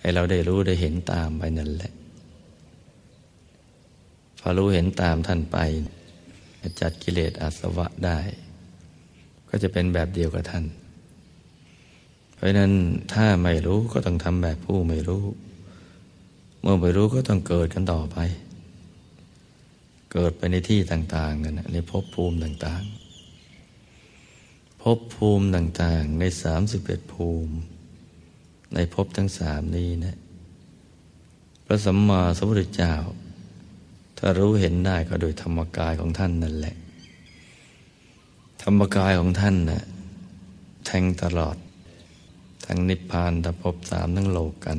[0.00, 1.92] ให้เราได้รู้ได้เห็นตามไปนั่นแหละ
[4.40, 5.58] พอรู้เห็นตามท่านไป
[6.80, 8.18] จัดกิเลสอาสวะได้
[9.48, 10.64] ก็จะเป็นแบบเดียวกับท่าน
[12.34, 12.72] เพราะนั้น
[13.12, 15.24] ถ้าไม่รู้ก็ต้องทำแบบผู้ไม่รู้
[16.60, 18.18] เมื่อไม่รู้ก็ต้องเกิดกันต่อไป
[20.12, 27.54] เกิดไปในที่ต่างๆนั่นในภพภูมิต่างๆภพภูมิต่างๆ ในสามสิบเอ็ดภูมิ
[28.74, 30.16] ในภพทั้งสามนี้นะ
[31.64, 32.94] พระสัมมาสัมพุทธเจ้า
[34.18, 36.76] ถ้ารู้เห็นได้ก็โดยธรรมกายของท่านนั่นแหละ
[38.62, 39.82] ธรรมกายของท่านนะ่ะ
[40.86, 41.56] แทงตลอด
[42.64, 44.78] ทั้งนิพพานตภพสามทั้งโลกกัน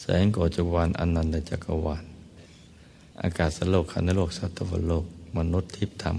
[0.00, 2.04] แสงโกจวานอนันตจักรวาล
[3.20, 5.04] อากาศสโลกคันโลกสัตวโลก
[5.36, 6.16] มนุษย์ทิพธรรม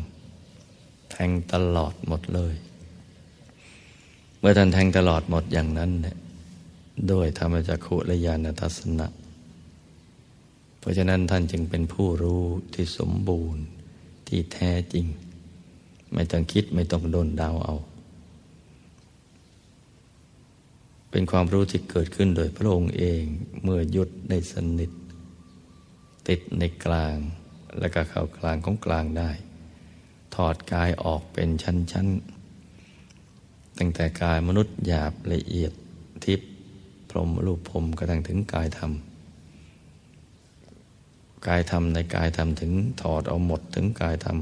[1.12, 2.53] แทงตลอดหมดเลย
[4.39, 6.15] เมื่อท่านแทงตลอดหมดอย่างนั้นเนี่ย
[7.12, 9.08] ด้วยธรรมจักขุและญาณทัศนะ
[10.79, 13.63] เพราะฉะนั้นท่านจึงเป็นผู้รู้ที่สมบูรณ์
[14.27, 15.06] ที่แท้จริง
[16.13, 17.75] ไม่ต้องคิดไม่ต้องโดนดาวเอา
[21.12, 23.23] เป็นความรู้ที่เกิดขึ้นโดยพระองค์เอง
[23.63, 24.91] เมื่อหยุดในสนิท
[26.27, 27.15] ติดในกลาง
[27.79, 29.31] แล้วก็เข้ากลางของกลางได้
[30.36, 35.71] ถอดกายออกเป็นชั้นๆ ตั้งแต่กายมนุษย์หยาบละเอียด
[36.23, 36.49] ทิพย์
[37.09, 38.91] พรมรูปพรมกระทั่งถึงกายธรรม
[41.47, 44.38] กายธรรมในกายธรรมถึงถอดเอาหมดถึงกายธรรม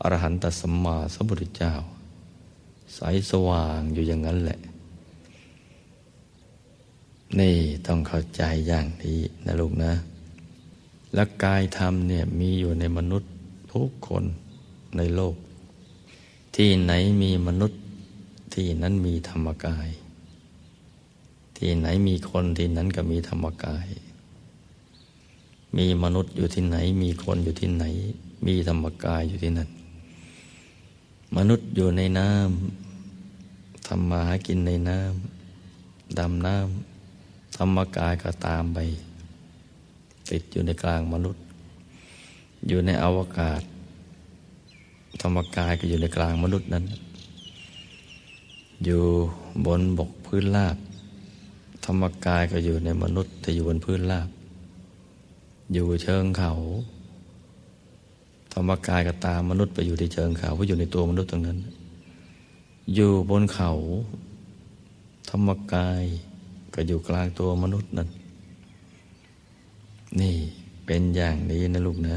[0.00, 1.74] อรหันตสัมมาสัมพุทธเจ้า
[2.94, 4.58] ใสสว่างอยู่อย่างนั้นแหละ
[7.38, 9.92] นี่ต้องเข้าใจอย่างนี้นะลูกนะ
[11.16, 13.30] และกายธรรมเนี่ยมีอยู่ในมนุษย์
[13.72, 14.24] ทุกคน
[14.96, 15.34] ในโลก
[16.56, 17.80] ที่ไหนมีมนุษย์
[18.54, 19.88] ที่นั้นมีธรรมกาย
[21.56, 23.86] ที่ไหนมีคนที่นั้นก็มีธรรมกาย
[25.76, 27.84] มีมนุษย์อยู่ที่ไหน มีคนอยู่ที่ไหน
[28.46, 29.68] มีธรรมกายอยู่ที่นั่น
[31.36, 38.78] มนุษย์อยู่ในน้ำทำมาหากินในน้ำดำน้ำธรรมกายก็ตามไป
[40.30, 41.42] ติดอยู่ในกลางมนุษย์
[42.68, 43.60] อยู่ในอวกาศ
[45.22, 46.84] ธรรมกายก็อยู่ในกลางมนุษย์นั้น
[48.84, 49.02] อยู่
[49.66, 50.76] บนบกพื้นราบ
[51.84, 54.28] ธรรมกายก็อยู่ในมนุษย์แต่อยู่บนพื้นราบ
[55.72, 56.52] อยู่เชิงเขา
[58.52, 61.58] ธรรมกายก็ตามมนุษย์ไปอยู่ที่เชิงเขาเพราะอยู่ในตัวมนุษย์ตรงนั้น
[62.94, 63.72] อยู่บนเขา
[65.30, 66.02] ธรรมกาย
[66.74, 68.08] ก็อยู่กลางตัวมนุษย์นั้น
[70.20, 70.36] นี่
[70.86, 72.16] เป็นอย่างนี้นะลูกนะ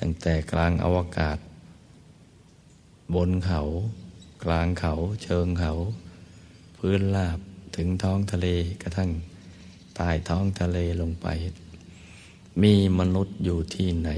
[0.00, 1.38] ตั้งแต่กลางอวกาศ
[3.14, 3.60] บนเขา
[4.44, 5.72] กลางเขาเชิงเขา
[6.76, 7.38] พื้นราบ
[7.76, 8.46] ถึงท้องทะเล
[8.82, 9.10] กระทั่ง
[9.96, 11.26] ใต้ท้องทะเลลงไป
[12.62, 14.10] มีมนุษย์อยู่ที่ไหน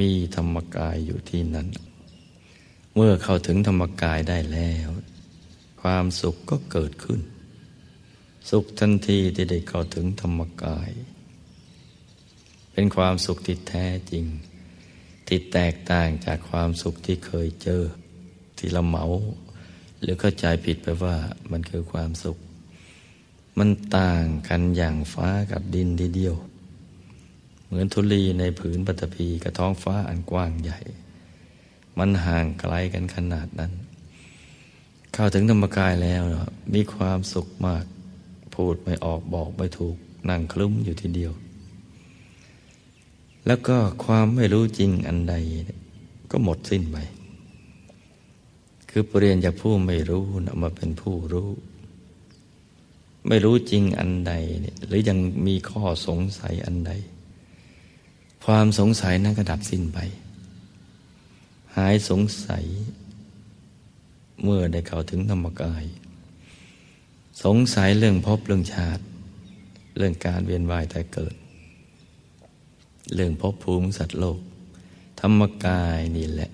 [0.00, 1.66] มีธรรมกายอยู่ที่นั้น
[2.94, 4.90] เมื่อเข้าถึงธรรมกายได้แล้ว
[5.80, 7.20] ความสุขก็เกิดขึ้น
[8.50, 10.90] สุขทันทีที่ได้เข้าถึงธรรมกาย
[12.80, 14.24] เป็นความสุขที่แท้จริง
[15.26, 17.82] ที่แตกต่างจากความสุขที่เคยเจอ
[18.58, 19.04] ที่เราเหมา
[20.00, 21.16] หรือเข้าใจผิดไปว่า
[21.50, 22.38] มันคือความสุข
[23.58, 26.34] มันต่างกันอย่างฟ้ากับดินทีเดียว
[27.66, 30.78] เหมือนทุลีในผืนปฐพีกับท้องฟ้าอันกว้างใหญ่
[31.98, 33.72] มันห่างไกลกันขนาดนั้น
[35.12, 36.22] เข้าถึงธรรมกายแล้ว
[36.74, 37.84] มีความสุขมาก
[38.54, 39.96] พูดไม่ออกบอกไม่ถูก
[40.28, 41.34] นั่งคลุ้มอยู่ทีเดียว
[43.46, 45.34] แล้วก็ความไม่รู้จริงอันใด
[46.30, 46.96] ก็หมดสิ้นไป
[48.90, 51.50] คือเปลี่ยนจากผู้ไม่รู้นะมาเป็นผู้รู้
[53.28, 54.32] ไม่รู้จริงอันใด
[54.86, 56.92] หรือยังมีข้อสงสัยอันใด
[58.44, 59.98] ความสงสัยนั้นก็ดับสิ้นไป
[61.76, 62.64] หายสงสัย
[64.42, 65.84] เมื่อได้เข้าถึงธรรมกาย
[67.44, 69.02] สงสัยเรื่องพบเรื่องชาติ
[69.96, 71.34] เรื่องการเวียนว่ายแต่เกิด
[73.14, 74.40] เรื่องภพภูมิสัตว์โลก
[75.20, 76.50] ธรรมกายนี่แหละ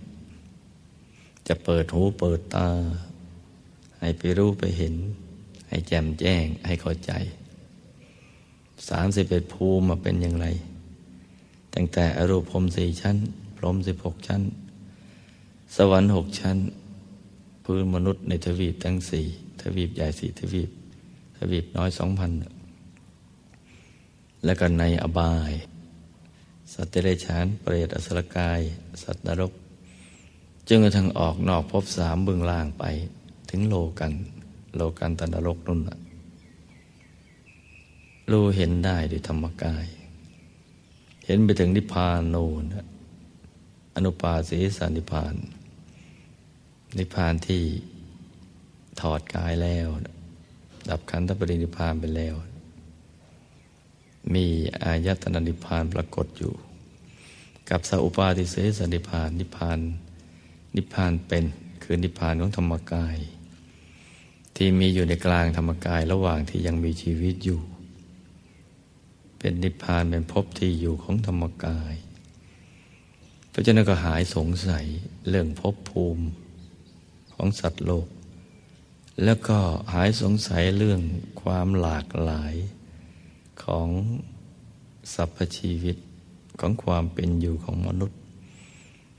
[1.46, 2.68] จะเปิดหูเปิดตา
[4.00, 4.94] ให้ไปรู้ไปเห็น
[5.68, 7.12] ให้แจ่มแจ้งให้เข้าใจ
[8.88, 10.46] สามสิบเอ็ดภูมิมาเป็นอย่างไร
[11.74, 13.16] ตั้งแต่อรูปพรมสี่ชั้น
[13.56, 14.42] พรมสิบหกชั้น
[15.76, 16.56] สวรรค์หกชั้น
[17.64, 19.26] พื้นมนุษย์ในทวีปทั้งสี่
[19.60, 20.70] ทวีปใหญ่สี่ทวีป
[21.38, 22.30] ทวีปน้อยสองพัน
[24.44, 25.52] และก็ในอบาย
[26.74, 28.60] สัตว์เดรัจฉานเปรตอสรกาย
[29.02, 29.52] สัตว์นรก
[30.68, 32.84] จึงกระทั่งออกนอกพบสามเบื้องล่างไป
[33.50, 34.12] ถึงโลกัน
[34.76, 35.80] โลกันตนรกนุ่น
[38.30, 39.86] รู้เห็นได้ด้วยธรรมกาย
[41.26, 42.64] เห็นไปถึงนิพพานโนน
[43.94, 45.34] อนุปาสีสานิพาน
[46.98, 47.64] นิพพานที่
[49.00, 49.88] ถอดกายแล้ว
[50.88, 52.34] ดับขันธปรินิพพานไปแล้ว
[54.34, 54.46] มี
[54.82, 56.52] อายตนะนิพพานปรากฏอยู่
[57.70, 59.78] กับสัพปาติเสสนิพานนิพาน
[60.76, 61.44] นิพานเป็น
[61.82, 63.16] คือนิพานของธรรมกาย
[64.56, 67.60] ที่มีอยู่ในกลางธรรมกายระหว่างที่ยังมีชีวิตอยู่
[69.38, 71.94] เป็นนิพพานเป็นภพที่อยู่ของธรรมกาย
[73.52, 74.86] พระฉะนั้นก็หายสงสัย
[75.28, 76.24] เรื่องภพภูมิ
[77.34, 78.06] ของสัตว์โลก
[79.24, 79.58] แล้วก็
[79.94, 81.00] หายสงสัยเรื่อง
[81.42, 82.54] ความหลากหลาย
[83.64, 83.88] ของ
[85.14, 85.96] สรรพชีวิต
[86.60, 88.18] ของความเป็นอยู่ของมนุษย์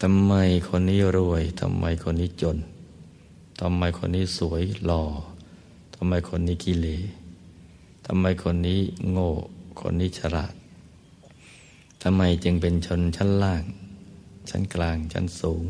[0.01, 0.33] ทำไม
[0.67, 2.57] คนนี้รวยทำไมคนนี้จน
[3.61, 5.03] ทำไมคนนี้สวยหล่อ
[5.95, 7.03] ทำไมคนนี้กิเลส
[8.05, 8.79] ทำไมคนนี้
[9.11, 9.31] โง่
[9.81, 10.53] คนนี้ฉลาด
[12.03, 13.63] ทำไมจึงเป็นชนชั้นล่าง
[14.49, 15.65] ชั้นกลาง ชั้นสูง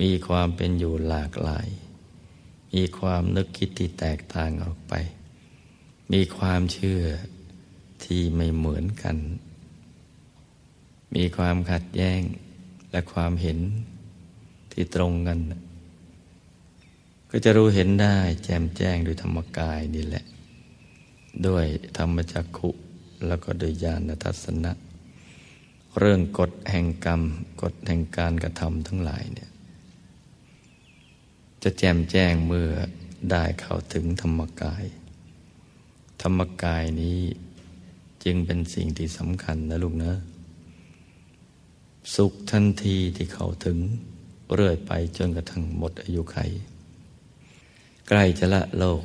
[0.00, 1.68] มีความเป็นอยู่หลากหลาย
[2.74, 4.92] มีความนึกคิดที่แตกต่างออกไป
[6.12, 7.00] มีความเชื่อ
[8.04, 9.16] ที่ไม่เหมือนกัน
[11.14, 12.20] มีความขัดแย้ง
[12.90, 13.58] และความเห็น
[14.72, 15.38] ที่ตรงกัน
[17.30, 20.24] ก็จะรู้เห็นได้แจ่มแจ้งโดยธรรมกายนี่แหละ
[21.46, 22.70] ด้วยธรรมจักขุ
[23.26, 24.72] แล้วก็โดยญาณทัศนะ
[25.98, 27.22] เรื่องกฎแห่งกรรม
[27.62, 29.50] กฎแห่งการกระทำทั้งหลายเนี่ย
[31.62, 32.68] จะแจ่มแจ้งเมื่อ
[33.30, 34.84] ได้เข้าถึงธรรมกาย
[36.22, 37.20] ธรรมกายนี้
[38.30, 40.12] จึงเป็นสิ่งที่สำคัญนะลูกนะ
[42.14, 43.78] สุขทันทีที่เขาถึง
[44.54, 46.38] เรื่อยไปจนกระทั่งหมดอายุไข
[48.08, 49.02] ใกล้จะละโลก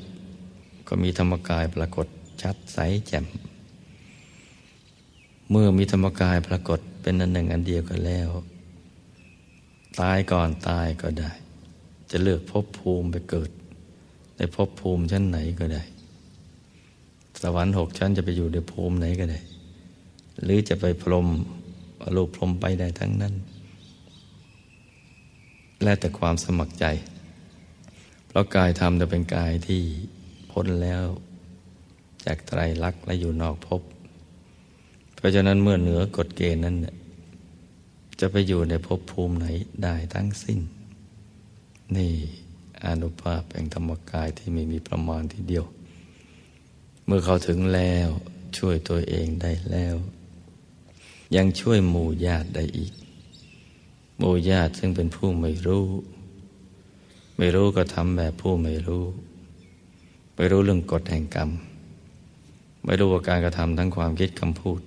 [0.88, 2.08] ก็มีธรรมกายปรากฏ
[2.42, 3.26] ชัดใสแจ่ม
[5.50, 8.30] เมื่อมีธรรมกายปรากฏเป็นอันหนึ่งอันเดียวกันแล้ว
[10.00, 11.32] ตายก่อนตายก็ได้
[12.12, 13.50] จะเลือกภพภูมิไปเกิด
[14.38, 15.84] ในภพภูมิชั้นไหนก็ได้
[17.44, 19.40] สวรรค์หกชั้นจะไปอยู่ในภูมิไหนก็ได้
[20.44, 21.28] หรือจะไปพรม
[22.16, 23.34] รูปพรมไปได้ทั้งนั้น
[25.84, 26.86] และแต่ความสมัครใจ
[28.28, 29.82] เพราะกายธรรมจะเป็นกายที่
[30.52, 31.06] พ้นแล้ว
[32.26, 33.82] จากไตรลักษณ์และอยู่นอกภพ
[35.16, 36.76] เพราะฉะนั้นเมื่อเหนือกฎเกณฑ์นั้น
[38.20, 39.48] จะไปอยู่ในภพภูมิไหน
[39.84, 40.60] ได้ทั้งสิ้น
[41.96, 42.14] นี่
[42.86, 45.66] อนุภาพแห่งธรรมกายที่ไม่มีประมาณทีเดียว
[47.06, 48.10] เมื่อเขาถึงแล้ว
[48.58, 49.96] ช่วยตัวเองได้แล้ว
[51.36, 52.94] ยังช่วยหมู่ญาติได้อีก
[54.18, 55.86] หมู่ญาติซึ่งเป็นผู้ไม่รู้
[57.38, 59.06] ไม่รู้ก็ทำแบบผู้ไม่รู้
[60.36, 61.50] ไม่รู้เรื่องกฎแห่งกรรม
[62.86, 64.82] ไม่รู้ว่าการกระทำทั้งความคิดคำพูด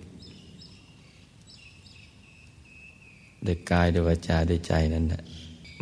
[3.44, 5.22] เด็กกายด้วยวาจาด้วยใจนั้นนะ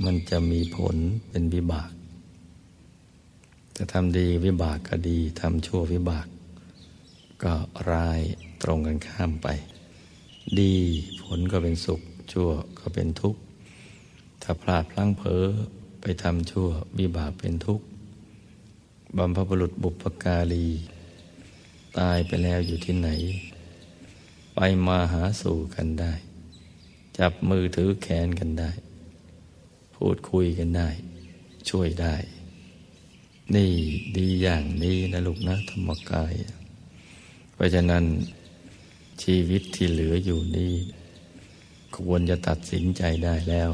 [0.04, 0.96] มันจะมีผล
[1.28, 1.90] เป็นวิบาก
[3.76, 6.26] จะทำดีวิบากก็ดีทำชั่ววิบาก
[7.42, 7.54] ก็
[7.90, 8.20] ร้าย
[8.62, 9.48] ตรงกันข้ามไป
[10.60, 10.74] ดี
[11.22, 12.00] ผลก็เป็นสุข
[12.32, 13.40] ชั่วก็เป็นทุกข์
[14.42, 15.44] ถ้าพลาดพลั้งเผลอ
[16.00, 17.84] ไปทำชั่ววิบากเป็นทุกข์
[19.16, 20.66] บำพบุรุษบุปการี
[21.98, 23.08] ตายไปแล้วอยู่ที่ไหน
[24.54, 26.12] ไปมาหาสู่กันได้
[27.18, 28.70] จับมือถือแขนกันได้
[29.96, 30.88] พูดคุยกันได้
[31.70, 32.14] ช่วยได้
[33.52, 33.72] นี่
[34.16, 36.34] ดีอย่างนี้นะลูกนะธรรมกาย
[37.52, 38.04] เพราะฉะนั้น
[39.22, 40.74] ชีวิตที่เหลืออยู่นี้
[41.96, 43.70] ควรจะตัดสินใจได้แล้ว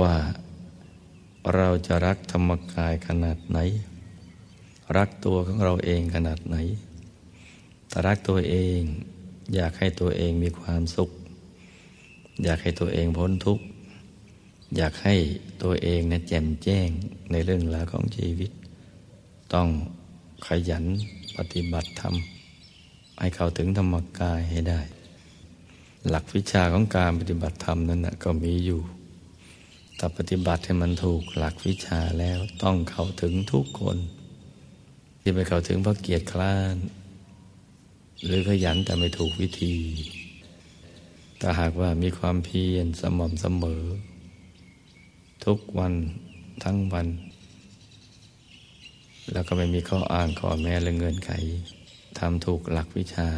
[0.00, 0.14] ว่า
[1.54, 3.58] เราจะรักธรรมกายขนาดไหน
[4.96, 6.56] รักตัวของเราเองขนาดไหน
[7.90, 8.80] ถ้ารักตัวเอง
[9.54, 11.10] อยากให้ตัวเองมีความสุข
[12.44, 13.64] อยากให้ตัวเองพ้นทุกข์
[14.76, 15.14] อยากให้
[15.62, 16.88] ตัวเองนะแจ่มแจ้ง
[17.30, 18.50] ในเรื่องราวของชีวิต
[19.54, 19.68] ต้อง
[20.46, 20.84] ขยัน
[21.36, 22.14] ปฏิบัติธรรม
[23.18, 24.80] ให้เข้าถึงธรรมกายให้ได้
[26.08, 28.80] หลักวิชาของการปฏิบัติธรรมนั้นนะก็มีอยู่
[29.96, 33.96] แต่ปฏิบัติให้มันถูกหลักวิชาแล้วต้องเข้าถึงทุกคน
[35.20, 36.76] ที่ไปเข้าถึงเพราะเกียรติคลาน
[38.24, 39.74] หรือขยันแต่ไม่ถูกวิธี
[41.38, 43.84] แต่หากว่ามีความเพียรสม่ำเสมอ
[45.44, 45.94] ทุกวัน
[46.64, 47.06] ทั้งวัน
[49.32, 51.30] แล้วก็ไม่มีข้ออ้างข้อแม้และเงินไข
[52.18, 53.28] ทำถูกหลักวิชา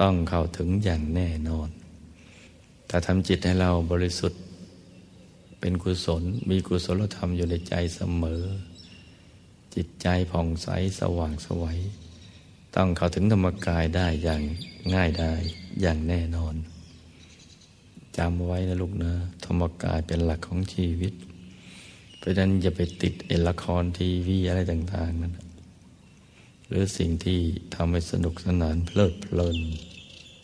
[0.00, 1.68] ต้องเข้าถึงอย่างแน่นอน
[2.88, 4.40] ถ้าทำจิตให้เราบริสุทธิ์
[5.60, 8.42] เป็นกุศล มีกุศลธรรมอยู่ในใจเสมอ
[9.74, 10.68] จิตใจผ่องใส
[11.00, 11.80] สว่างสวัย
[12.76, 14.42] ต้องเข้าถึงธรรมกายได้อย่าง
[14.94, 15.32] ง่ายได้
[15.80, 16.54] อย่างแน่นอน
[18.20, 19.12] จำไว้นะลูกนะ
[19.44, 21.12] ธรรมกายเป็นหลักของชีวิต
[22.18, 25.32] เพราะฉะนั้นอย่าไปติดเอละครทีวีอะไรต่างๆนั่น
[26.68, 27.38] หรือสิ่งที่
[27.74, 29.58] ทำให้สนุกสนานเพลิดเพลิน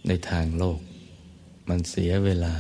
[0.07, 0.81] ในทางโลก
[1.69, 2.55] มันเสียเวลา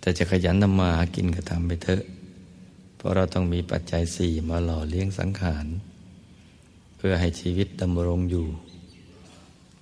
[0.00, 2.02] แต่จะขยันทำมาหากินก็ทำไปเถอะ
[2.96, 5.66] เพราะเราต้องมีปัจจัยสี่มาหล่อเลี้ยงสังขาร
[6.96, 8.46] เพื่อให้ชีวิตดำรงอยู่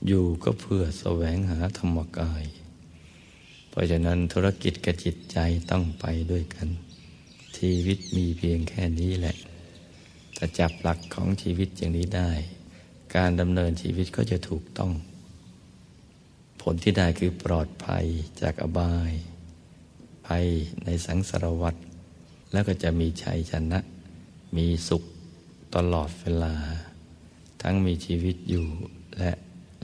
[0.07, 2.45] อยู่ก็เพื่อแสวงหาธรรมกาย
[3.81, 5.39] ราะฉะนั้นธุรกิจกับจิตใจ
[5.71, 6.69] ต้องไปด้วยกัน
[7.57, 9.37] ชีวิตมีเพียงแค่นี้แหละ
[10.37, 12.31] ถ้าจับหลักของชีวิตอย่างนี้ได้
[13.17, 14.93] การดำเนินชีวิตก็จะถูกต้อง
[16.63, 18.05] ผลที่ได้คือปลอดภัย
[18.41, 19.13] จากอบาย
[20.27, 20.47] ภัย
[20.85, 21.75] ในสังสารวัฏ
[22.53, 23.79] แล้วก็จะมีชัยชนะ
[24.57, 25.03] มีสุข
[25.75, 26.55] ตลอดเวลา
[27.63, 28.67] ทั้งมีชีวิตอยู่
[29.19, 29.31] และ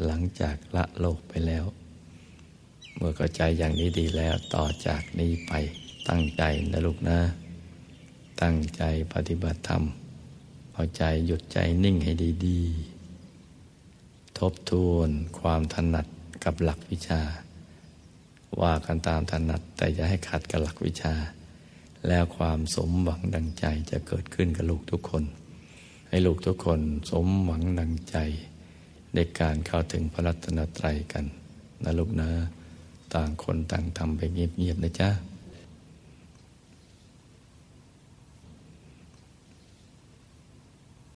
[0.05, 1.64] หลังจากละโลกไปแล้ว
[2.97, 5.53] เมื่อเข้าใจอย่างนี้ดีแล้วต่อจากนี้ไป
[6.09, 6.42] ตั้งใจ
[6.72, 7.18] นะลูกนะ
[8.42, 8.82] ตั้งใจ
[9.14, 9.82] ปฏิบัติธรรม
[10.74, 12.12] เอาใจหยุดใจนิ่งให้
[12.47, 16.07] ดีๆ ทบทวนความถนัด
[16.44, 17.22] กับหลักวิชา
[18.61, 21.14] ว่ากันตามถนัดแต่อย่าให้ขัดกับหลักวิชา
[22.09, 25.24] แล้วความสมหวังดังใจจะเกิดขึ้นกับลูกทุกคน
[26.09, 26.80] ให้ลูกทุกคน
[27.11, 28.16] สมหวังดังใจ
[29.14, 31.24] ในการเข้าถึงพระรัตนตรัยกัน
[31.84, 32.30] นะลูกนะ
[33.15, 35.09] ต่างคนต่างทำไปเงียบๆนะจ๊ะ